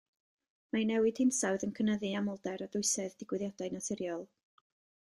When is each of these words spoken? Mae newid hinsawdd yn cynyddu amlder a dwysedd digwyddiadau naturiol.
Mae 0.75 0.87
newid 0.91 1.21
hinsawdd 1.23 1.67
yn 1.69 1.75
cynyddu 1.81 2.11
amlder 2.21 2.65
a 2.67 2.71
dwysedd 2.77 3.17
digwyddiadau 3.23 3.75
naturiol. 3.79 4.29